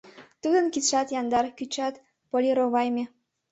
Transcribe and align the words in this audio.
Тудын 0.41 0.65
кидшат 0.73 1.07
яндар, 1.19 1.45
кӱчшат 1.57 1.95
полировайыме... 2.29 3.03